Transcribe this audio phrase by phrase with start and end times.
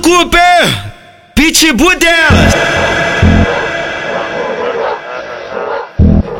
[0.00, 0.38] cu pe
[1.32, 2.75] Pitbull dela.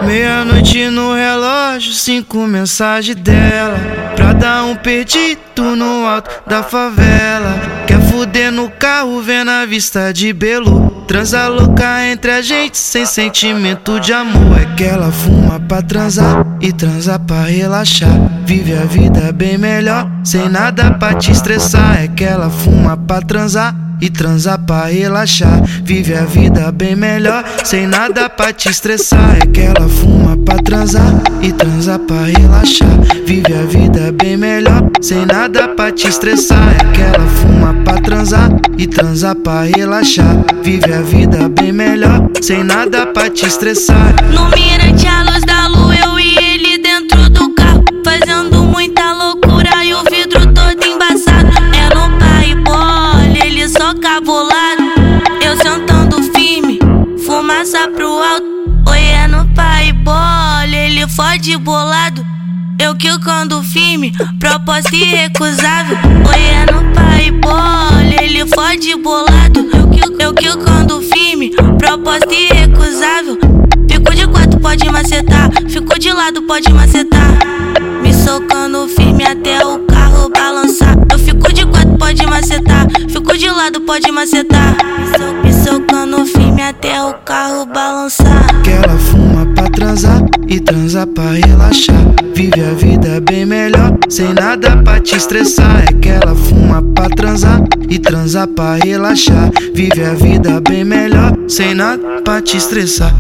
[0.06, 3.77] Meia-noite no relógio, cinco mensagens dela.
[4.14, 7.61] Pra dar um perdido no alto da favela.
[7.89, 11.04] Quer fuder no carro, vendo a vista de belo.
[11.08, 14.61] Transa louca entre a gente, sem sentimento de amor.
[14.61, 18.16] É que ela fuma pra transar e transa pra relaxar.
[18.45, 22.04] Vive a vida bem melhor, sem nada pra te estressar.
[22.04, 25.63] É que ela fuma pra transar e transa pra relaxar.
[25.82, 29.39] Vive a vida bem melhor, sem nada pra te estressar.
[29.43, 32.89] É que ela fuma pra transar e transa pra relaxar.
[33.27, 36.77] Vive a vida bem melhor, sem nada pra te estressar.
[36.81, 40.37] É que ela fuma pra transar e transa pra relaxar.
[40.62, 44.15] Vive a vida bem melhor, sem nada pra te estressar.
[44.33, 44.86] No mirante
[57.57, 58.47] fumaça pro alto.
[59.31, 62.25] No pai bola, ele fode bolado.
[62.79, 65.97] Eu quicando firme, proposta irrecusável.
[66.71, 69.61] No pai bola, ele fode bolado.
[69.73, 73.39] Eu, quico, eu quicando firme, proposta irrecusável.
[73.91, 75.51] Fico de quatro, pode macetar.
[75.69, 77.39] Fico de lado, pode macetar.
[78.03, 80.95] Me socando firme até o carro balançar.
[81.11, 82.87] Eu fico de quatro, pode macetar.
[83.09, 84.77] Fico de lado, pode macetar.
[86.79, 88.63] Até o carro balançar.
[88.63, 91.97] Que ela fuma pra transar e transa pra relaxar.
[92.35, 95.85] Vive a vida bem melhor, sem nada pra te estressar.
[95.85, 99.51] É que ela fuma pra transar e transa pra relaxar.
[99.75, 103.15] Vive a vida bem melhor, sem nada pra te estressar.